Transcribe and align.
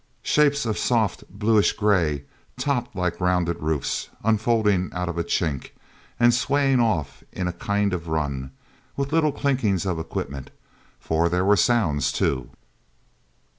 Shapes 0.23 0.65
of 0.65 0.79
soft, 0.79 1.25
bluish 1.29 1.73
grey, 1.73 2.25
topped 2.57 2.95
like 2.95 3.21
rounded 3.21 3.59
roofs, 3.61 4.09
unfolding 4.23 4.89
out 4.93 5.07
of 5.07 5.15
a 5.19 5.23
chink, 5.23 5.73
and 6.19 6.33
swaying 6.33 6.79
off 6.79 7.23
in 7.31 7.47
a 7.47 7.53
kind 7.53 7.93
of 7.93 8.07
run 8.07 8.49
with 8.97 9.13
little 9.13 9.31
clinkings 9.31 9.85
of 9.85 9.99
equipment, 9.99 10.49
for 10.99 11.29
there 11.29 11.45
were 11.45 11.55
sounds, 11.55 12.11
too. 12.11 12.49